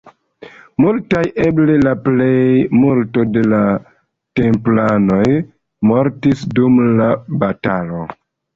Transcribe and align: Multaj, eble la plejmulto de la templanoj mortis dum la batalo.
Multaj, 0.83 1.19
eble 1.43 1.75
la 1.81 1.91
plejmulto 2.07 3.27
de 3.35 3.45
la 3.51 3.61
templanoj 4.41 5.23
mortis 5.93 6.45
dum 6.59 6.83
la 7.03 7.13
batalo. 7.47 8.05